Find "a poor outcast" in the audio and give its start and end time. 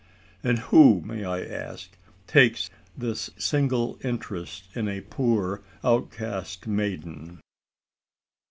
4.87-6.65